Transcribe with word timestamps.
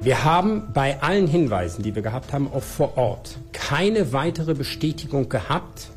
Wir 0.00 0.24
haben 0.24 0.72
bei 0.72 1.00
allen 1.02 1.26
Hinweisen, 1.26 1.82
die 1.82 1.94
wir 1.94 2.00
gehabt 2.00 2.32
haben, 2.32 2.50
auch 2.50 2.62
vor 2.62 2.96
Ort 2.96 3.36
keine 3.52 4.14
weitere 4.14 4.54
Bestätigung 4.54 5.28
gehabt, 5.28 5.90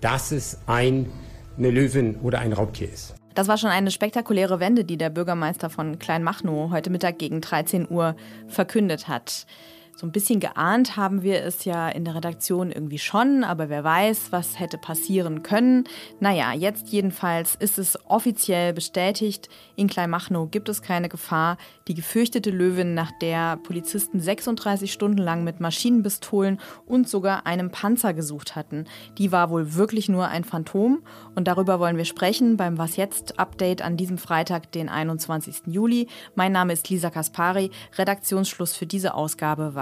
dass 0.00 0.32
es 0.32 0.58
ein, 0.66 1.12
eine 1.58 1.70
Löwin 1.70 2.16
oder 2.22 2.38
ein 2.38 2.54
Raubtier 2.54 2.90
ist. 2.90 3.14
Das 3.34 3.48
war 3.48 3.58
schon 3.58 3.68
eine 3.68 3.90
spektakuläre 3.90 4.60
Wende, 4.60 4.84
die 4.84 4.96
der 4.96 5.10
Bürgermeister 5.10 5.68
von 5.68 5.98
Kleinmachnow 5.98 6.70
heute 6.70 6.88
Mittag 6.88 7.18
gegen 7.18 7.42
13 7.42 7.86
Uhr 7.90 8.16
verkündet 8.48 9.08
hat. 9.08 9.46
So 9.94 10.06
ein 10.06 10.12
bisschen 10.12 10.40
geahnt 10.40 10.96
haben 10.96 11.22
wir 11.22 11.42
es 11.42 11.66
ja 11.66 11.88
in 11.88 12.04
der 12.06 12.14
Redaktion 12.14 12.72
irgendwie 12.72 12.98
schon, 12.98 13.44
aber 13.44 13.68
wer 13.68 13.84
weiß, 13.84 14.32
was 14.32 14.58
hätte 14.58 14.78
passieren 14.78 15.42
können. 15.42 15.84
Naja, 16.18 16.54
jetzt 16.54 16.88
jedenfalls 16.88 17.56
ist 17.56 17.78
es 17.78 17.98
offiziell 18.06 18.72
bestätigt, 18.72 19.50
in 19.76 19.88
Kleinmachnow 19.88 20.50
gibt 20.50 20.70
es 20.70 20.80
keine 20.80 21.10
Gefahr. 21.10 21.58
Die 21.88 21.94
gefürchtete 21.94 22.50
Löwin, 22.50 22.94
nach 22.94 23.12
der 23.20 23.58
Polizisten 23.58 24.18
36 24.18 24.90
Stunden 24.90 25.18
lang 25.18 25.44
mit 25.44 25.60
Maschinenpistolen 25.60 26.58
und 26.86 27.06
sogar 27.08 27.46
einem 27.46 27.70
Panzer 27.70 28.14
gesucht 28.14 28.56
hatten, 28.56 28.86
die 29.18 29.30
war 29.30 29.50
wohl 29.50 29.74
wirklich 29.74 30.08
nur 30.08 30.28
ein 30.28 30.44
Phantom. 30.44 31.02
Und 31.34 31.48
darüber 31.48 31.80
wollen 31.80 31.98
wir 31.98 32.06
sprechen 32.06 32.56
beim 32.56 32.78
Was 32.78 32.96
jetzt 32.96 33.38
Update 33.38 33.82
an 33.82 33.98
diesem 33.98 34.16
Freitag, 34.16 34.72
den 34.72 34.88
21. 34.88 35.66
Juli. 35.66 36.08
Mein 36.34 36.52
Name 36.52 36.72
ist 36.72 36.88
Lisa 36.88 37.10
Kaspari. 37.10 37.70
Redaktionsschluss 37.98 38.74
für 38.74 38.86
diese 38.86 39.14
Ausgabe 39.14 39.74
war 39.74 39.81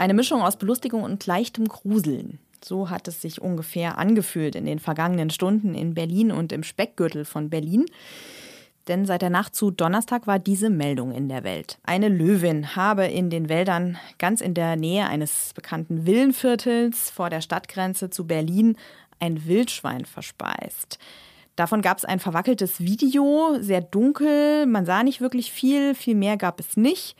Eine 0.00 0.14
Mischung 0.14 0.40
aus 0.40 0.56
Belustigung 0.56 1.02
und 1.02 1.26
leichtem 1.26 1.68
Gruseln. 1.68 2.38
So 2.64 2.88
hat 2.88 3.06
es 3.06 3.20
sich 3.20 3.42
ungefähr 3.42 3.98
angefühlt 3.98 4.54
in 4.54 4.64
den 4.64 4.78
vergangenen 4.78 5.28
Stunden 5.28 5.74
in 5.74 5.92
Berlin 5.92 6.32
und 6.32 6.52
im 6.52 6.62
Speckgürtel 6.62 7.26
von 7.26 7.50
Berlin. 7.50 7.84
Denn 8.88 9.04
seit 9.04 9.20
der 9.20 9.28
Nacht 9.28 9.54
zu 9.54 9.70
Donnerstag 9.70 10.26
war 10.26 10.38
diese 10.38 10.70
Meldung 10.70 11.12
in 11.12 11.28
der 11.28 11.44
Welt. 11.44 11.76
Eine 11.82 12.08
Löwin 12.08 12.74
habe 12.76 13.08
in 13.08 13.28
den 13.28 13.50
Wäldern 13.50 13.98
ganz 14.16 14.40
in 14.40 14.54
der 14.54 14.74
Nähe 14.76 15.06
eines 15.06 15.52
bekannten 15.54 16.06
Villenviertels 16.06 17.10
vor 17.10 17.28
der 17.28 17.42
Stadtgrenze 17.42 18.08
zu 18.08 18.26
Berlin 18.26 18.78
ein 19.18 19.44
Wildschwein 19.44 20.06
verspeist. 20.06 20.98
Davon 21.56 21.82
gab 21.82 21.98
es 21.98 22.06
ein 22.06 22.20
verwackeltes 22.20 22.80
Video, 22.80 23.58
sehr 23.60 23.82
dunkel, 23.82 24.64
man 24.64 24.86
sah 24.86 25.02
nicht 25.02 25.20
wirklich 25.20 25.52
viel, 25.52 25.94
viel 25.94 26.14
mehr 26.14 26.38
gab 26.38 26.58
es 26.58 26.78
nicht. 26.78 27.16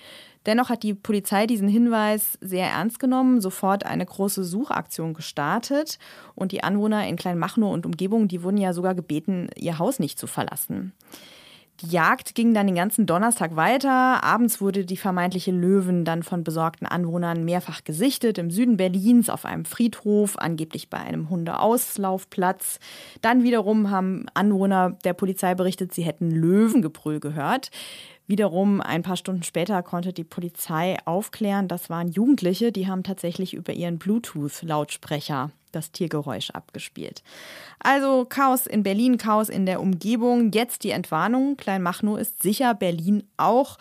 Dennoch 0.46 0.70
hat 0.70 0.83
die 0.83 0.94
Polizei 0.94 1.46
diesen 1.46 1.69
Hinweis 1.69 2.38
sehr 2.41 2.69
ernst 2.69 2.98
genommen, 2.98 3.41
sofort 3.41 3.84
eine 3.84 4.06
große 4.06 4.42
Suchaktion 4.42 5.12
gestartet 5.12 5.98
und 6.34 6.52
die 6.52 6.62
Anwohner 6.62 7.06
in 7.06 7.16
Kleinmachnow 7.16 7.72
und 7.72 7.84
Umgebung, 7.84 8.27
die 8.27 8.42
wurden 8.42 8.56
ja 8.56 8.72
sogar 8.72 8.94
gebeten, 8.94 9.48
ihr 9.56 9.78
Haus 9.78 9.98
nicht 9.98 10.19
zu 10.19 10.27
verlassen. 10.27 10.92
Die 11.82 11.88
Jagd 11.88 12.34
ging 12.34 12.52
dann 12.52 12.66
den 12.66 12.76
ganzen 12.76 13.06
Donnerstag 13.06 13.56
weiter. 13.56 14.22
Abends 14.22 14.60
wurde 14.60 14.84
die 14.84 14.98
vermeintliche 14.98 15.50
Löwen 15.50 16.04
dann 16.04 16.22
von 16.22 16.44
besorgten 16.44 16.86
Anwohnern 16.86 17.44
mehrfach 17.44 17.84
gesichtet. 17.84 18.36
Im 18.36 18.50
Süden 18.50 18.76
Berlins 18.76 19.30
auf 19.30 19.46
einem 19.46 19.64
Friedhof, 19.64 20.36
angeblich 20.36 20.90
bei 20.90 20.98
einem 20.98 21.30
Hundeauslaufplatz. 21.30 22.80
Dann 23.22 23.42
wiederum 23.44 23.90
haben 23.90 24.26
Anwohner 24.34 24.98
der 25.04 25.14
Polizei 25.14 25.54
berichtet, 25.54 25.94
sie 25.94 26.02
hätten 26.02 26.30
Löwengebrüll 26.30 27.19
gehört. 27.19 27.70
Wiederum 28.26 28.82
ein 28.82 29.02
paar 29.02 29.16
Stunden 29.16 29.42
später 29.42 29.82
konnte 29.82 30.12
die 30.12 30.24
Polizei 30.24 30.98
aufklären, 31.06 31.66
das 31.66 31.88
waren 31.88 32.08
Jugendliche, 32.08 32.72
die 32.72 32.86
haben 32.88 33.02
tatsächlich 33.02 33.54
über 33.54 33.72
ihren 33.72 33.98
Bluetooth-Lautsprecher 33.98 35.50
das 35.72 35.92
Tiergeräusch 35.92 36.50
abgespielt. 36.50 37.22
Also 37.78 38.26
Chaos 38.28 38.66
in 38.66 38.82
Berlin, 38.82 39.19
Chaos 39.19 39.48
in 39.48 39.66
der 39.66 39.81
Umgebung. 39.81 40.53
Jetzt 40.53 40.84
die 40.84 40.91
Entwarnung. 40.91 41.56
Kleinmachnow 41.56 42.19
ist 42.19 42.42
sicher, 42.42 42.75
Berlin 42.75 43.25
auch. 43.36 43.78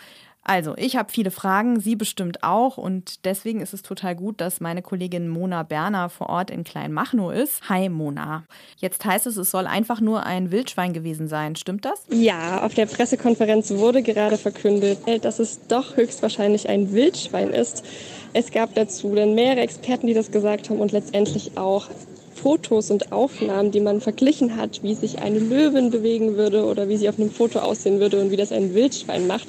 Also, 0.50 0.74
ich 0.78 0.96
habe 0.96 1.12
viele 1.12 1.30
Fragen, 1.30 1.80
Sie 1.80 1.96
bestimmt 1.96 2.44
auch. 2.44 2.78
Und 2.78 3.24
deswegen 3.24 3.62
ist 3.62 3.76
es 3.76 3.84
total 3.84 4.16
gut, 4.16 4.42
dass 4.42 4.60
meine 4.60 4.82
Kollegin 4.82 5.28
Mona 5.28 5.62
Berner 5.62 6.10
vor 6.10 6.28
Ort 6.28 6.50
in 6.50 6.64
Kleinmachnow 6.64 7.32
ist. 7.32 7.70
Hi, 7.70 7.88
Mona. 7.88 8.46
Jetzt 8.78 9.06
heißt 9.06 9.28
es, 9.28 9.38
es 9.38 9.52
soll 9.52 9.68
einfach 9.68 10.02
nur 10.02 10.26
ein 10.26 10.50
Wildschwein 10.50 10.92
gewesen 10.92 11.28
sein. 11.28 11.56
Stimmt 11.56 11.86
das? 11.86 12.02
Ja, 12.12 12.64
auf 12.64 12.74
der 12.74 12.88
Pressekonferenz 12.88 13.70
wurde 13.76 14.02
gerade 14.02 14.40
verkündet, 14.40 14.98
dass 15.22 15.38
es 15.38 15.68
doch 15.68 15.96
höchstwahrscheinlich 15.98 16.68
ein 16.68 16.94
Wildschwein 16.94 17.52
ist. 17.52 17.86
Es 18.34 18.50
gab 18.50 18.74
dazu 18.74 19.14
dann 19.14 19.36
mehrere 19.36 19.60
Experten, 19.60 20.08
die 20.08 20.16
das 20.16 20.32
gesagt 20.32 20.72
haben 20.72 20.80
und 20.80 20.92
letztendlich 20.92 21.60
auch 21.60 21.90
Fotos 22.34 22.90
und 22.90 23.12
Aufnahmen, 23.12 23.70
die 23.70 23.82
man 23.82 24.02
verglichen 24.02 24.56
hat, 24.56 24.82
wie 24.82 24.96
sich 24.96 25.20
eine 25.20 25.38
Löwin 25.38 25.92
bewegen 25.92 26.38
würde 26.38 26.66
oder 26.66 26.90
wie 26.90 26.98
sie 26.98 27.08
auf 27.08 27.20
einem 27.20 27.30
Foto 27.30 27.60
aussehen 27.60 28.00
würde 28.00 28.20
und 28.20 28.32
wie 28.32 28.38
das 28.38 28.52
ein 28.52 28.74
Wildschwein 28.74 29.28
macht. 29.28 29.48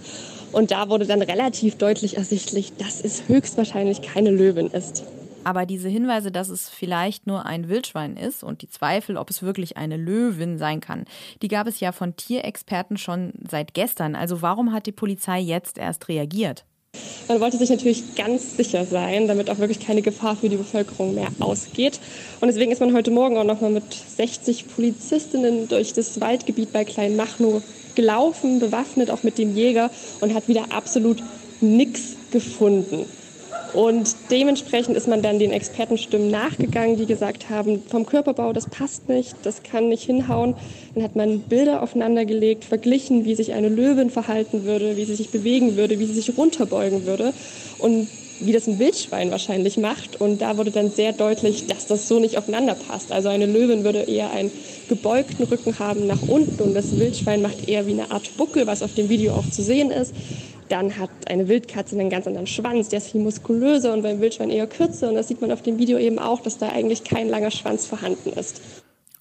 Und 0.52 0.70
da 0.70 0.88
wurde 0.88 1.06
dann 1.06 1.22
relativ 1.22 1.76
deutlich 1.76 2.16
ersichtlich, 2.16 2.72
dass 2.76 3.00
es 3.00 3.28
höchstwahrscheinlich 3.28 4.02
keine 4.02 4.30
Löwin 4.30 4.68
ist. 4.68 5.04
Aber 5.44 5.64
diese 5.64 5.88
Hinweise, 5.88 6.30
dass 6.30 6.48
es 6.48 6.68
vielleicht 6.68 7.26
nur 7.26 7.46
ein 7.46 7.68
Wildschwein 7.68 8.16
ist 8.16 8.44
und 8.44 8.62
die 8.62 8.68
Zweifel, 8.68 9.16
ob 9.16 9.30
es 9.30 9.42
wirklich 9.42 9.76
eine 9.76 9.96
Löwin 9.96 10.58
sein 10.58 10.80
kann, 10.80 11.06
die 11.40 11.48
gab 11.48 11.66
es 11.66 11.80
ja 11.80 11.92
von 11.92 12.16
Tierexperten 12.16 12.98
schon 12.98 13.32
seit 13.48 13.72
gestern. 13.72 14.14
Also 14.14 14.42
warum 14.42 14.72
hat 14.72 14.86
die 14.86 14.92
Polizei 14.92 15.40
jetzt 15.40 15.78
erst 15.78 16.08
reagiert? 16.08 16.64
Man 17.28 17.40
wollte 17.40 17.56
sich 17.56 17.70
natürlich 17.70 18.16
ganz 18.16 18.56
sicher 18.56 18.84
sein, 18.84 19.28
damit 19.28 19.48
auch 19.48 19.58
wirklich 19.58 19.78
keine 19.78 20.02
Gefahr 20.02 20.34
für 20.36 20.48
die 20.48 20.56
Bevölkerung 20.56 21.14
mehr 21.14 21.28
ausgeht. 21.38 22.00
Und 22.40 22.48
deswegen 22.48 22.72
ist 22.72 22.80
man 22.80 22.92
heute 22.92 23.12
Morgen 23.12 23.38
auch 23.38 23.44
noch 23.44 23.60
mal 23.60 23.70
mit 23.70 23.84
60 23.94 24.66
Polizistinnen 24.74 25.68
durch 25.68 25.92
das 25.92 26.20
Waldgebiet 26.20 26.72
bei 26.72 26.84
Kleinmachnow 26.84 27.62
gelaufen, 27.94 28.58
bewaffnet 28.58 29.10
auch 29.10 29.22
mit 29.22 29.38
dem 29.38 29.54
Jäger 29.54 29.90
und 30.20 30.34
hat 30.34 30.48
wieder 30.48 30.66
absolut 30.70 31.22
nichts 31.60 32.16
gefunden. 32.30 33.06
Und 33.72 34.16
dementsprechend 34.30 34.96
ist 34.96 35.06
man 35.06 35.22
dann 35.22 35.38
den 35.38 35.52
Expertenstimmen 35.52 36.30
nachgegangen, 36.30 36.96
die 36.96 37.06
gesagt 37.06 37.50
haben, 37.50 37.82
vom 37.88 38.04
Körperbau, 38.04 38.52
das 38.52 38.66
passt 38.66 39.08
nicht, 39.08 39.36
das 39.44 39.62
kann 39.62 39.88
nicht 39.88 40.02
hinhauen. 40.02 40.54
Dann 40.94 41.04
hat 41.04 41.14
man 41.14 41.40
Bilder 41.40 41.82
aufeinandergelegt, 41.82 42.64
verglichen, 42.64 43.24
wie 43.24 43.36
sich 43.36 43.52
eine 43.52 43.68
Löwin 43.68 44.10
verhalten 44.10 44.64
würde, 44.64 44.96
wie 44.96 45.04
sie 45.04 45.14
sich 45.14 45.30
bewegen 45.30 45.76
würde, 45.76 46.00
wie 46.00 46.06
sie 46.06 46.14
sich 46.14 46.36
runterbeugen 46.36 47.06
würde 47.06 47.32
und 47.78 48.08
wie 48.40 48.52
das 48.52 48.66
ein 48.66 48.78
Wildschwein 48.78 49.30
wahrscheinlich 49.30 49.76
macht. 49.76 50.20
Und 50.20 50.40
da 50.40 50.56
wurde 50.56 50.70
dann 50.70 50.90
sehr 50.90 51.12
deutlich, 51.12 51.66
dass 51.66 51.86
das 51.86 52.08
so 52.08 52.18
nicht 52.18 52.38
aufeinander 52.38 52.74
passt. 52.74 53.12
Also 53.12 53.28
eine 53.28 53.46
Löwin 53.46 53.84
würde 53.84 54.00
eher 54.00 54.30
einen 54.30 54.50
gebeugten 54.88 55.44
Rücken 55.44 55.78
haben 55.78 56.06
nach 56.06 56.22
unten 56.22 56.62
und 56.62 56.74
das 56.74 56.98
Wildschwein 56.98 57.42
macht 57.42 57.68
eher 57.68 57.86
wie 57.86 57.92
eine 57.92 58.10
Art 58.10 58.36
Buckel, 58.36 58.66
was 58.66 58.82
auf 58.82 58.94
dem 58.94 59.08
Video 59.08 59.34
auch 59.34 59.48
zu 59.48 59.62
sehen 59.62 59.90
ist. 59.90 60.14
Dann 60.68 60.98
hat 60.98 61.10
eine 61.26 61.48
Wildkatze 61.48 61.98
einen 61.98 62.10
ganz 62.10 62.26
anderen 62.26 62.46
Schwanz, 62.46 62.88
der 62.88 62.98
ist 62.98 63.10
viel 63.10 63.20
muskulöser 63.20 63.92
und 63.92 64.02
beim 64.02 64.20
Wildschwein 64.20 64.50
eher 64.50 64.66
kürzer. 64.66 65.08
Und 65.08 65.16
das 65.16 65.28
sieht 65.28 65.40
man 65.40 65.50
auf 65.50 65.62
dem 65.62 65.78
Video 65.78 65.98
eben 65.98 66.18
auch, 66.18 66.40
dass 66.40 66.58
da 66.58 66.68
eigentlich 66.68 67.04
kein 67.04 67.28
langer 67.28 67.50
Schwanz 67.50 67.86
vorhanden 67.86 68.30
ist. 68.38 68.60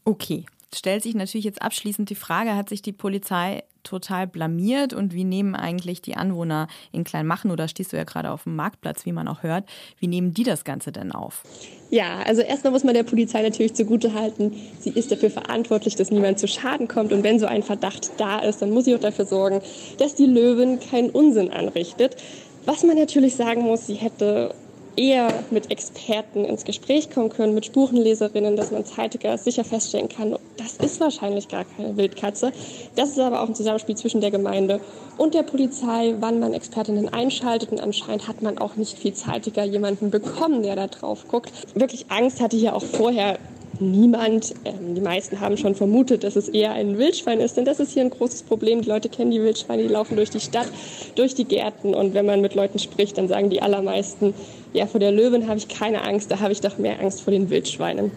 Okay, 0.06 0.44
stellt 0.74 1.04
sich 1.04 1.16
natürlich 1.16 1.46
jetzt 1.46 1.62
abschließend 1.62 2.10
die 2.10 2.16
Frage, 2.16 2.56
hat 2.56 2.70
sich 2.70 2.82
die 2.82 2.92
Polizei 2.92 3.64
total 3.84 4.28
blamiert 4.28 4.94
und 4.94 5.14
wie 5.14 5.24
nehmen 5.24 5.56
eigentlich 5.56 6.02
die 6.02 6.16
Anwohner 6.16 6.68
in 6.92 7.04
Kleinmachen, 7.04 7.50
oder 7.50 7.68
stehst 7.68 7.94
du 7.94 7.98
ja 7.98 8.04
gerade 8.04 8.32
auf 8.32 8.44
dem 8.44 8.56
Marktplatz, 8.56 9.06
wie 9.06 9.12
man 9.12 9.28
auch 9.28 9.42
hört, 9.42 9.66
wie 10.00 10.08
nehmen 10.08 10.34
die 10.34 10.44
das 10.44 10.64
Ganze 10.64 10.92
denn 10.92 11.12
auf? 11.12 11.44
Ja, 11.90 12.20
also 12.26 12.42
erstmal 12.42 12.74
muss 12.74 12.84
man 12.84 12.94
der 12.94 13.04
Polizei 13.04 13.42
natürlich 13.42 13.74
zugute 13.74 14.14
halten, 14.14 14.54
sie 14.80 14.92
ist 14.92 15.12
dafür 15.12 15.32
verantwortlich, 15.32 15.96
dass 15.96 16.12
niemand 16.12 16.40
zu 16.40 16.48
Schaden 16.48 16.88
kommt 16.88 17.14
und 17.14 17.24
wenn 17.24 17.40
so 17.40 17.46
ein 17.46 17.64
Verdacht 17.64 18.12
da 18.18 18.40
ist, 18.40 18.62
dann 18.62 18.72
muss 18.72 18.86
sie 18.86 18.96
auch 18.96 19.00
dafür 19.00 19.26
sorgen, 19.26 19.62
dass 19.98 20.16
die 20.16 20.26
Löwin 20.26 20.80
keinen 20.80 21.10
Unsinn 21.10 21.52
anrichtet. 21.52 22.18
Was 22.66 22.84
man 22.84 22.98
natürlich 22.98 23.36
sagen 23.36 23.62
muss, 23.62 23.88
sie 23.88 23.96
hätte 23.96 24.54
eher 25.00 25.32
mit 25.50 25.72
Experten 25.72 26.44
ins 26.44 26.66
Gespräch 26.66 27.10
kommen 27.10 27.30
können, 27.30 27.56
mit 27.56 27.66
Spurenleserinnen, 27.66 28.58
dass 28.58 28.72
man 28.72 28.86
zeitiger 28.86 29.38
sicher 29.38 29.64
feststellen 29.64 30.10
kann, 30.10 30.36
das 30.58 30.76
ist 30.76 31.00
wahrscheinlich 31.00 31.48
gar 31.48 31.64
keine 31.64 31.96
Wildkatze. 31.96 32.52
Das 32.96 33.10
ist 33.10 33.20
aber 33.20 33.42
auch 33.42 33.48
ein 33.48 33.56
Zusammenspiel 33.56 33.96
zwischen 33.96 34.20
der 34.20 34.30
Gemeinde 34.30 34.82
und 35.18 35.34
der 35.34 35.44
Polizei, 35.44 36.16
wann 36.20 36.40
man 36.40 36.54
Expertinnen 36.54 37.08
einschaltet. 37.08 37.72
Und 37.72 37.80
anscheinend 37.80 38.28
hat 38.28 38.42
man 38.42 38.58
auch 38.58 38.76
nicht 38.76 39.00
viel 39.00 39.14
zeitiger 39.14 39.64
jemanden 39.64 40.12
bekommen, 40.12 40.64
der 40.64 40.76
da 40.76 40.88
drauf 40.88 41.28
guckt. 41.30 41.52
Wirklich 41.76 42.12
Angst 42.12 42.42
hatte 42.42 42.58
hier 42.58 42.76
auch 42.76 42.84
vorher 42.84 43.40
niemand. 43.82 44.54
Ähm, 44.66 44.96
die 44.96 45.02
meisten 45.02 45.40
haben 45.40 45.58
schon 45.58 45.76
vermutet, 45.76 46.24
dass 46.24 46.36
es 46.36 46.50
eher 46.50 46.74
ein 46.74 46.98
Wildschwein 46.98 47.40
ist, 47.40 47.58
denn 47.58 47.66
das 47.66 47.80
ist 47.80 47.92
hier 47.92 48.04
ein 48.04 48.10
großes 48.10 48.44
Problem. 48.44 48.82
Die 48.82 48.90
Leute 48.90 49.10
kennen 49.10 49.32
die 49.32 49.42
Wildschweine, 49.42 49.84
die 49.84 49.90
laufen 49.90 50.16
durch 50.16 50.30
die 50.30 50.40
Stadt, 50.40 50.68
durch 51.16 51.36
die 51.36 51.46
Gärten 51.46 51.94
und 51.94 52.14
wenn 52.14 52.26
man 52.26 52.42
mit 52.42 52.56
Leuten 52.56 52.80
spricht, 52.80 53.18
dann 53.18 53.28
sagen 53.28 53.50
die 53.50 53.62
allermeisten, 53.62 54.34
ja, 54.74 54.86
vor 54.86 55.00
der 55.00 55.12
Löwin 55.12 55.48
habe 55.48 55.58
ich 55.58 55.68
keine 55.68 56.04
Angst, 56.04 56.32
da 56.32 56.40
habe 56.40 56.52
ich 56.52 56.62
doch 56.62 56.78
mehr 56.78 57.00
Angst 57.00 57.22
vor 57.22 57.32
den 57.32 57.50
Wildschweinen. 57.50 58.12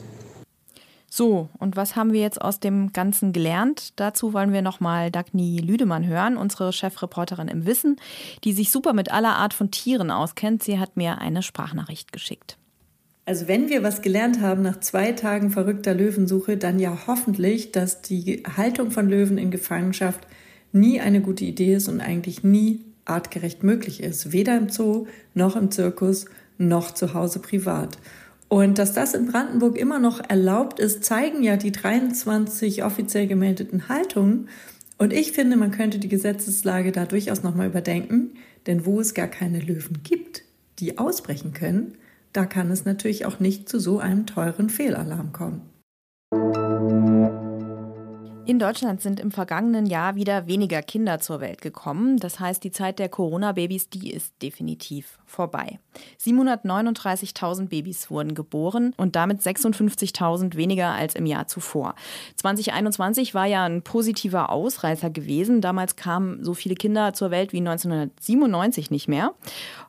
So, 1.14 1.50
und 1.58 1.76
was 1.76 1.94
haben 1.94 2.14
wir 2.14 2.22
jetzt 2.22 2.40
aus 2.40 2.58
dem 2.58 2.94
Ganzen 2.94 3.34
gelernt? 3.34 3.92
Dazu 3.96 4.32
wollen 4.32 4.54
wir 4.54 4.62
nochmal 4.62 5.10
Dagny 5.10 5.58
Lüdemann 5.58 6.06
hören, 6.06 6.38
unsere 6.38 6.72
Chefreporterin 6.72 7.48
im 7.48 7.66
Wissen, 7.66 7.96
die 8.44 8.54
sich 8.54 8.70
super 8.70 8.94
mit 8.94 9.12
aller 9.12 9.36
Art 9.36 9.52
von 9.52 9.70
Tieren 9.70 10.10
auskennt. 10.10 10.62
Sie 10.62 10.78
hat 10.78 10.96
mir 10.96 11.18
eine 11.18 11.42
Sprachnachricht 11.42 12.12
geschickt. 12.12 12.56
Also 13.24 13.46
wenn 13.46 13.68
wir 13.68 13.82
was 13.82 14.02
gelernt 14.02 14.40
haben 14.40 14.62
nach 14.62 14.80
zwei 14.80 15.12
Tagen 15.12 15.50
verrückter 15.50 15.94
Löwensuche, 15.94 16.56
dann 16.56 16.80
ja 16.80 17.06
hoffentlich, 17.06 17.70
dass 17.70 18.02
die 18.02 18.42
Haltung 18.56 18.90
von 18.90 19.08
Löwen 19.08 19.38
in 19.38 19.52
Gefangenschaft 19.52 20.26
nie 20.72 21.00
eine 21.00 21.20
gute 21.20 21.44
Idee 21.44 21.74
ist 21.74 21.88
und 21.88 22.00
eigentlich 22.00 22.42
nie 22.42 22.80
artgerecht 23.04 23.62
möglich 23.62 24.02
ist. 24.02 24.32
Weder 24.32 24.56
im 24.56 24.68
Zoo 24.68 25.06
noch 25.34 25.54
im 25.54 25.70
Zirkus 25.70 26.26
noch 26.58 26.92
zu 26.92 27.14
Hause 27.14 27.38
privat. 27.38 27.96
Und 28.48 28.78
dass 28.78 28.92
das 28.92 29.14
in 29.14 29.26
Brandenburg 29.26 29.78
immer 29.78 29.98
noch 29.98 30.20
erlaubt 30.28 30.78
ist, 30.78 31.04
zeigen 31.04 31.42
ja 31.42 31.56
die 31.56 31.72
23 31.72 32.84
offiziell 32.84 33.26
gemeldeten 33.26 33.88
Haltungen. 33.88 34.48
Und 34.98 35.12
ich 35.12 35.32
finde, 35.32 35.56
man 35.56 35.70
könnte 35.70 35.98
die 35.98 36.08
Gesetzeslage 36.08 36.92
da 36.92 37.06
durchaus 37.06 37.42
nochmal 37.42 37.68
überdenken, 37.68 38.32
denn 38.66 38.84
wo 38.84 39.00
es 39.00 39.14
gar 39.14 39.28
keine 39.28 39.60
Löwen 39.60 40.02
gibt, 40.02 40.42
die 40.80 40.98
ausbrechen 40.98 41.54
können, 41.54 41.96
da 42.32 42.46
kann 42.46 42.70
es 42.70 42.84
natürlich 42.84 43.26
auch 43.26 43.40
nicht 43.40 43.68
zu 43.68 43.78
so 43.78 43.98
einem 43.98 44.26
teuren 44.26 44.70
Fehlalarm 44.70 45.32
kommen. 45.32 45.71
In 48.44 48.58
Deutschland 48.58 49.00
sind 49.00 49.20
im 49.20 49.30
vergangenen 49.30 49.86
Jahr 49.86 50.16
wieder 50.16 50.48
weniger 50.48 50.82
Kinder 50.82 51.20
zur 51.20 51.40
Welt 51.40 51.60
gekommen. 51.62 52.16
Das 52.16 52.40
heißt, 52.40 52.64
die 52.64 52.72
Zeit 52.72 52.98
der 52.98 53.08
Corona-Babys, 53.08 53.88
die 53.88 54.10
ist 54.10 54.34
definitiv 54.42 55.20
vorbei. 55.26 55.78
739.000 56.20 57.68
Babys 57.68 58.10
wurden 58.10 58.34
geboren 58.34 58.94
und 58.96 59.14
damit 59.14 59.42
56.000 59.42 60.56
weniger 60.56 60.88
als 60.88 61.14
im 61.14 61.24
Jahr 61.26 61.46
zuvor. 61.46 61.94
2021 62.36 63.32
war 63.32 63.46
ja 63.46 63.64
ein 63.64 63.82
positiver 63.82 64.50
Ausreißer 64.50 65.10
gewesen. 65.10 65.60
Damals 65.60 65.94
kamen 65.94 66.42
so 66.42 66.52
viele 66.52 66.74
Kinder 66.74 67.14
zur 67.14 67.30
Welt 67.30 67.52
wie 67.52 67.58
1997 67.58 68.90
nicht 68.90 69.06
mehr. 69.06 69.34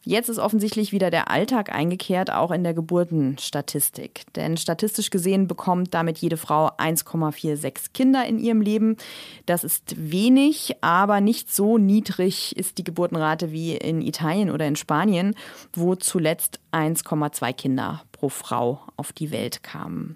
Jetzt 0.04 0.30
ist 0.30 0.40
offensichtlich 0.40 0.92
wieder 0.92 1.10
der 1.10 1.32
Alltag 1.32 1.74
eingekehrt, 1.74 2.32
auch 2.32 2.52
in 2.52 2.64
der 2.64 2.74
Geburtenstatistik. 2.74 4.26
Denn 4.36 4.58
statistisch 4.58 5.10
gesehen 5.10 5.48
bekommt 5.48 5.94
damit 5.94 6.20
jede 6.20 6.38
Frau 6.38 6.68
1,46 6.78 7.94
Kinder 7.94 8.26
in 8.26 8.44
ihrem 8.44 8.53
Leben. 8.62 8.98
Das 9.46 9.64
ist 9.64 9.96
wenig, 9.98 10.76
aber 10.82 11.22
nicht 11.22 11.54
so 11.54 11.78
niedrig 11.78 12.56
ist 12.58 12.78
die 12.78 12.84
Geburtenrate 12.84 13.52
wie 13.52 13.76
in 13.76 14.02
Italien 14.02 14.50
oder 14.50 14.68
in 14.68 14.76
Spanien, 14.76 15.36
wo 15.74 15.96
zuletzt 15.96 16.60
1,2 16.72 17.54
Kinder 17.54 18.04
pro 18.24 18.30
Frau 18.30 18.80
auf 18.96 19.12
die 19.12 19.32
Welt 19.32 19.64
kamen. 19.64 20.16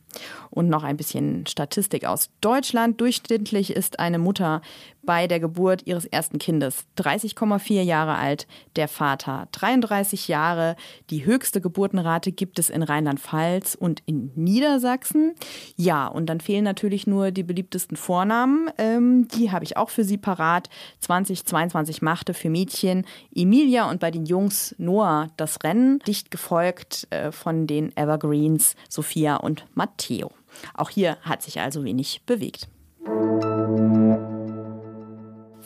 Und 0.50 0.70
noch 0.70 0.84
ein 0.84 0.96
bisschen 0.96 1.46
Statistik 1.46 2.06
aus 2.06 2.30
Deutschland. 2.40 3.02
Durchschnittlich 3.02 3.72
ist 3.72 4.00
eine 4.00 4.18
Mutter 4.18 4.62
bei 5.08 5.26
der 5.26 5.40
Geburt 5.40 5.88
ihres 5.88 6.06
ersten 6.06 6.38
Kindes 6.38 6.86
30,4 6.98 7.82
Jahre 7.82 8.16
alt, 8.16 8.46
der 8.76 8.88
Vater 8.88 9.48
33 9.54 10.28
Jahre. 10.28 10.76
Die 11.10 11.26
höchste 11.26 11.62
Geburtenrate 11.62 12.32
gibt 12.32 12.60
es 12.60 12.70
in 12.70 12.84
Rheinland-Pfalz 12.84 13.76
und 13.76 14.04
in 14.06 14.32
Niedersachsen. 14.36 15.34
Ja, 15.78 16.08
und 16.08 16.28
dann 16.28 16.42
fehlen 16.42 16.66
natürlich 16.66 17.08
nur 17.08 17.32
die 17.32 17.44
beliebtesten 17.44 17.98
Vornamen. 17.98 18.70
Ähm, 18.78 19.28
die 19.30 19.52
habe 19.52 19.64
ich 19.64 19.78
auch 19.78 19.90
für 19.90 20.04
Sie 20.04 20.18
parat. 20.18 20.70
2022 21.00 22.02
machte 22.02 22.34
für 22.34 22.50
Mädchen 22.50 23.06
Emilia 23.34 23.90
und 23.90 24.02
bei 24.02 24.12
den 24.12 24.26
Jungs 24.26 24.76
Noah 24.78 25.30
das 25.38 25.64
Rennen, 25.64 26.00
dicht 26.00 26.32
gefolgt 26.32 27.08
äh, 27.12 27.32
von 27.32 27.66
den 27.66 27.96
Evergreens 27.98 28.76
Sophia 28.90 29.36
und 29.38 29.66
Matteo. 29.76 30.32
Auch 30.74 30.90
hier 30.90 31.18
hat 31.22 31.42
sich 31.42 31.60
also 31.60 31.84
wenig 31.84 32.22
bewegt. 32.26 32.68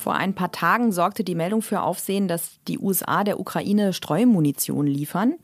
Vor 0.02 0.16
ein 0.16 0.34
paar 0.34 0.52
Tagen 0.52 0.92
sorgte 0.92 1.24
die 1.24 1.36
Meldung 1.36 1.62
für 1.62 1.84
Aufsehen, 1.84 2.28
dass 2.28 2.54
die 2.68 2.80
USA 2.80 3.24
der 3.24 3.40
Ukraine 3.40 3.94
Streumunition 3.94 4.88
liefern. 4.88 5.36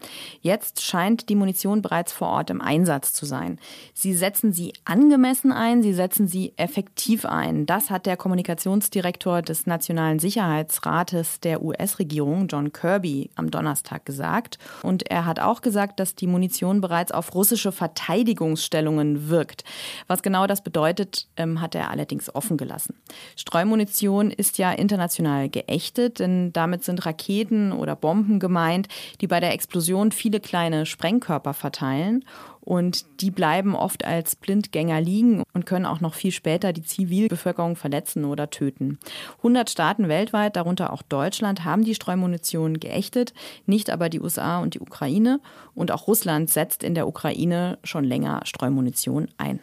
Jetzt 0.42 0.82
scheint 0.82 1.30
die 1.30 1.36
Munition 1.36 1.84
bereits 1.84 2.12
vor 2.12 2.30
Ort 2.30 2.50
im 2.50 2.60
Einsatz 2.60 3.14
zu 3.14 3.28
sein. 3.28 3.60
Sie 3.94 4.16
setzen 4.16 4.54
sie 4.54 4.74
angemessen 4.84 5.52
ein, 5.52 5.84
sie 5.84 5.94
setzen 5.94 6.28
sie 6.28 6.54
effektiv 6.58 7.24
ein. 7.24 7.68
Das 7.68 7.92
hat 7.92 8.08
der 8.08 8.18
Kommunikationsdirektor 8.18 9.44
des 9.44 9.68
Nationalen 9.68 10.18
Sicherheitsrates 10.18 11.40
der 11.40 11.62
US-Regierung, 11.62 12.48
John 12.48 12.74
Kirby, 12.74 13.30
am 13.36 13.52
Donnerstag 13.52 14.08
gesagt. 14.08 14.58
Und 14.82 15.04
er 15.12 15.28
hat 15.28 15.40
auch 15.40 15.62
gesagt, 15.62 16.00
dass 16.00 16.16
die 16.16 16.26
Munition 16.26 16.82
bereits 16.82 17.12
auf 17.12 17.36
russische 17.36 17.72
Verteidigungsstellungen 17.72 19.30
wirkt. 19.30 19.64
Was 20.08 20.24
genau 20.24 20.48
das 20.48 20.64
bedeutet, 20.64 21.28
ähm, 21.38 21.62
hat 21.62 21.76
er 21.76 21.92
allerdings 21.92 22.34
offen 22.34 22.58
gelassen. 22.58 22.96
Streumunition 23.36 24.32
ist 24.32 24.47
ist 24.48 24.58
ja 24.58 24.72
international 24.72 25.50
geächtet, 25.50 26.20
denn 26.20 26.54
damit 26.54 26.86
sind 26.86 27.06
Raketen 27.06 27.74
oder 27.74 27.98
Bomben 27.98 28.40
gemeint, 28.40 28.88
die 29.20 29.28
bei 29.28 29.42
der 29.42 29.52
Explosion 29.52 30.14
viele 30.14 30.40
kleine 30.40 30.86
Sprengkörper 30.86 31.54
verteilen. 31.54 32.24
Und 32.62 33.22
die 33.22 33.32
bleiben 33.32 33.76
oft 33.76 34.06
als 34.06 34.38
Blindgänger 34.38 35.02
liegen 35.02 35.44
und 35.54 35.66
können 35.66 35.86
auch 35.86 36.00
noch 36.00 36.14
viel 36.14 36.32
später 36.32 36.72
die 36.72 36.82
Zivilbevölkerung 36.82 37.76
verletzen 37.76 38.24
oder 38.24 38.50
töten. 38.50 39.00
100 39.38 39.70
Staaten 39.70 40.08
weltweit, 40.08 40.56
darunter 40.56 40.94
auch 40.94 41.02
Deutschland, 41.02 41.66
haben 41.66 41.84
die 41.84 41.96
Streumunition 41.96 42.80
geächtet, 42.80 43.34
nicht 43.66 43.90
aber 43.90 44.10
die 44.10 44.22
USA 44.22 44.60
und 44.60 44.76
die 44.76 44.80
Ukraine. 44.80 45.42
Und 45.76 45.92
auch 45.92 46.08
Russland 46.08 46.50
setzt 46.50 46.84
in 46.84 46.96
der 46.96 47.08
Ukraine 47.08 47.80
schon 47.84 48.06
länger 48.06 48.42
Streumunition 48.44 49.28
ein. 49.38 49.60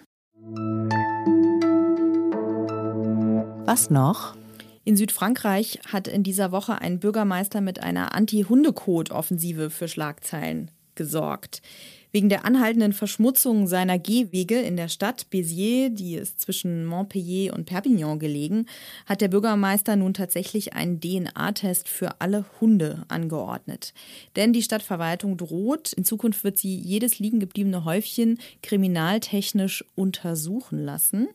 Was 3.67 3.89
noch? 3.89 4.35
In 4.85 4.97
Südfrankreich 4.97 5.79
hat 5.91 6.09
in 6.09 6.23
dieser 6.23 6.53
Woche 6.53 6.81
ein 6.81 7.01
Bürgermeister 7.01 7.63
mit 7.63 7.83
einer 7.83 8.15
Anti-Hundekot-Offensive 8.15 9.71
für 9.71 9.89
Schlagzeilen 9.89 10.71
gesorgt. 10.95 11.63
Wegen 12.15 12.29
der 12.29 12.45
anhaltenden 12.45 12.93
Verschmutzung 12.93 13.67
seiner 13.67 13.99
Gehwege 13.99 14.61
in 14.61 14.77
der 14.77 14.87
Stadt 14.87 15.27
Béziers, 15.33 15.89
die 15.89 16.15
ist 16.15 16.41
zwischen 16.41 16.87
Montpellier 16.87 17.53
und 17.53 17.65
Perpignan 17.65 18.21
gelegen, 18.21 18.67
hat 19.05 19.21
der 19.21 19.27
Bürgermeister 19.27 19.97
nun 19.97 20.15
tatsächlich 20.15 20.75
einen 20.75 21.01
DNA-Test 21.01 21.89
für 21.89 22.21
alle 22.21 22.45
Hunde 22.61 23.05
angeordnet. 23.09 23.95
Denn 24.37 24.53
die 24.53 24.63
Stadtverwaltung 24.63 25.37
droht, 25.37 25.93
in 25.93 26.05
Zukunft 26.05 26.45
wird 26.45 26.57
sie 26.57 26.77
jedes 26.77 27.19
liegen 27.19 27.41
gebliebene 27.41 27.85
Häufchen 27.85 28.39
kriminaltechnisch 28.63 29.85
untersuchen 29.97 30.85
lassen. 30.85 31.27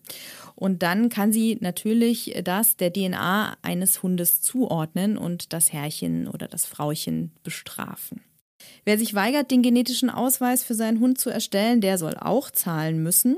Und 0.56 0.82
dann 0.82 1.10
kann 1.10 1.34
sie 1.34 1.58
natürlich 1.60 2.40
das 2.46 2.78
der 2.78 2.94
DNA 2.94 3.58
eines 3.64 4.02
Hundes 4.02 4.40
zuordnen 4.40 5.18
und 5.18 5.52
das 5.52 5.74
Herrchen 5.74 6.30
oder 6.30 6.48
das 6.48 6.66
Frauchen 6.66 7.32
bestrafen. 7.44 8.22
Wer 8.86 8.98
sich 8.98 9.14
weigert, 9.14 9.52
den 9.52 9.62
genetischen 9.62 10.10
Ausweis 10.10 10.64
für 10.64 10.76
seinen 10.76 11.00
Hund 11.00 11.20
zu 11.20 11.30
erstellen, 11.30 11.82
der 11.82 11.98
soll 11.98 12.16
auch 12.18 12.52
zahlen 12.52 13.02
müssen. 13.04 13.38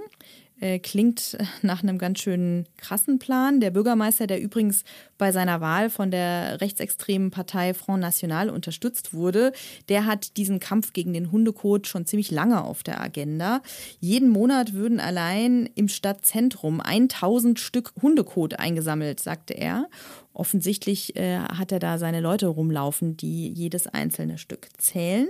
Äh, 0.62 0.77
klingt 0.77 1.38
nach 1.63 1.82
einem 1.82 1.98
ganz 1.98 2.20
schönen 2.20 2.68
krassen 2.77 3.18
Plan. 3.18 3.60
Der 3.60 3.72
Bürgermeister, 3.72 4.27
der 4.27 4.39
übrigens 4.39 4.84
bei 5.18 5.32
seiner 5.32 5.60
Wahl 5.60 5.89
von 5.89 6.12
der 6.12 6.62
rechtsextremen 6.62 7.32
Partei 7.32 7.74
Front 7.74 8.01
National 8.01 8.50
unterstützt 8.50 9.13
wurde, 9.13 9.53
der 9.89 10.06
hat 10.06 10.38
diesen 10.38 10.60
Kampf 10.60 10.94
gegen 10.94 11.13
den 11.13 11.32
Hundekot 11.32 11.88
schon 11.88 12.06
ziemlich 12.06 12.30
lange 12.30 12.63
auf 12.63 12.84
der 12.84 13.01
Agenda. 13.01 13.62
Jeden 14.00 14.30
Monat 14.30 14.74
würden 14.74 15.00
allein 15.00 15.68
im 15.74 15.88
Stadtzentrum 15.88 16.80
1000 16.80 17.60
Stück 17.60 17.94
Hundekot 18.00 18.60
eingesammelt, 18.60 19.20
sagte 19.20 19.56
er. 19.56 19.89
Offensichtlich 20.34 21.15
äh, 21.15 21.39
hat 21.39 21.72
er 21.72 21.80
da 21.80 21.98
seine 21.98 22.22
Leute 22.22 22.46
rumlaufen, 22.48 23.18
die 23.18 23.50
jedes 23.50 23.88
einzelne 23.88 24.38
Stück 24.38 24.70
zählen. 24.77 25.27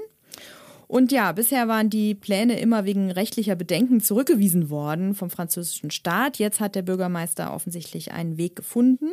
Und 0.92 1.14
ja, 1.14 1.32
bisher 1.32 1.70
waren 1.70 1.90
die 1.90 2.14
Pläne 2.14 2.60
immer 2.60 2.84
wegen 2.84 3.12
rechtlicher 3.12 3.56
Bedenken 3.56 4.02
zurückgewiesen 4.02 4.70
worden 4.70 5.16
vom 5.16 5.30
französischen 5.30 5.90
Staat. 5.90 6.38
Jetzt 6.38 6.60
hat 6.60 6.76
der 6.76 6.82
Bürgermeister 6.82 7.54
offensichtlich 7.54 8.12
einen 8.12 8.38
Weg 8.38 8.58
gefunden. 8.58 9.08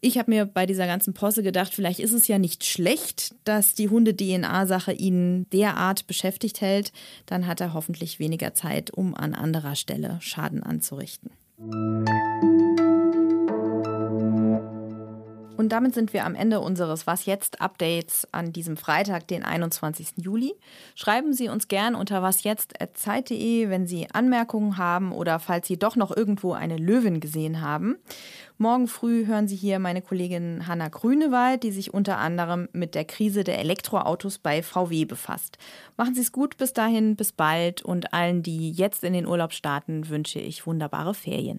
Ich 0.00 0.16
habe 0.16 0.30
mir 0.30 0.46
bei 0.46 0.64
dieser 0.64 0.86
ganzen 0.86 1.12
Posse 1.12 1.42
gedacht, 1.42 1.74
vielleicht 1.74 2.00
ist 2.00 2.14
es 2.14 2.26
ja 2.26 2.38
nicht 2.38 2.64
schlecht, 2.64 3.34
dass 3.44 3.74
die 3.74 3.90
Hunde-DNA-Sache 3.90 4.92
ihn 4.94 5.46
derart 5.52 6.06
beschäftigt 6.06 6.62
hält. 6.62 6.90
Dann 7.26 7.46
hat 7.46 7.60
er 7.60 7.74
hoffentlich 7.74 8.18
weniger 8.18 8.54
Zeit, 8.54 8.90
um 8.90 9.14
an 9.14 9.34
anderer 9.34 9.74
Stelle 9.74 10.16
Schaden 10.22 10.62
anzurichten. 10.62 11.32
Und 15.58 15.70
damit 15.70 15.92
sind 15.92 16.12
wir 16.12 16.24
am 16.24 16.36
Ende 16.36 16.60
unseres 16.60 17.08
Was 17.08 17.26
jetzt 17.26 17.60
Updates 17.60 18.28
an 18.30 18.52
diesem 18.52 18.76
Freitag, 18.76 19.26
den 19.26 19.42
21. 19.42 20.10
Juli. 20.14 20.54
Schreiben 20.94 21.32
Sie 21.32 21.48
uns 21.48 21.66
gern 21.66 21.96
unter 21.96 22.22
wasjetzt.zeit.de, 22.22 23.68
wenn 23.68 23.88
Sie 23.88 24.06
Anmerkungen 24.12 24.78
haben 24.78 25.10
oder 25.10 25.40
falls 25.40 25.66
Sie 25.66 25.76
doch 25.76 25.96
noch 25.96 26.16
irgendwo 26.16 26.52
eine 26.52 26.76
Löwin 26.76 27.18
gesehen 27.18 27.60
haben. 27.60 27.96
Morgen 28.56 28.86
früh 28.86 29.26
hören 29.26 29.48
Sie 29.48 29.56
hier 29.56 29.80
meine 29.80 30.00
Kollegin 30.00 30.68
Hanna 30.68 30.90
Grünewald, 30.90 31.64
die 31.64 31.72
sich 31.72 31.92
unter 31.92 32.18
anderem 32.18 32.68
mit 32.72 32.94
der 32.94 33.04
Krise 33.04 33.42
der 33.42 33.58
Elektroautos 33.58 34.38
bei 34.38 34.62
VW 34.62 35.06
befasst. 35.06 35.58
Machen 35.96 36.14
Sie 36.14 36.20
es 36.20 36.30
gut 36.30 36.56
bis 36.56 36.72
dahin, 36.72 37.16
bis 37.16 37.32
bald 37.32 37.82
und 37.82 38.14
allen, 38.14 38.44
die 38.44 38.70
jetzt 38.70 39.02
in 39.02 39.12
den 39.12 39.26
Urlaub 39.26 39.52
starten, 39.52 40.08
wünsche 40.08 40.38
ich 40.38 40.68
wunderbare 40.68 41.14
Ferien. 41.14 41.58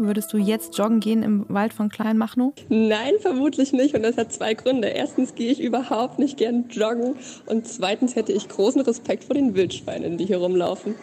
Würdest 0.00 0.32
du 0.32 0.38
jetzt 0.38 0.78
joggen 0.78 1.00
gehen 1.00 1.24
im 1.24 1.44
Wald 1.48 1.72
von 1.72 1.88
Kleinmachnow? 1.88 2.52
Nein, 2.68 3.14
vermutlich 3.20 3.72
nicht. 3.72 3.96
Und 3.96 4.02
das 4.04 4.16
hat 4.16 4.32
zwei 4.32 4.54
Gründe. 4.54 4.86
Erstens 4.86 5.34
gehe 5.34 5.50
ich 5.50 5.60
überhaupt 5.60 6.20
nicht 6.20 6.36
gern 6.36 6.66
joggen. 6.70 7.16
Und 7.46 7.66
zweitens 7.66 8.14
hätte 8.14 8.32
ich 8.32 8.48
großen 8.48 8.80
Respekt 8.82 9.24
vor 9.24 9.34
den 9.34 9.56
Wildschweinen, 9.56 10.16
die 10.16 10.26
hier 10.26 10.38
rumlaufen. 10.38 10.94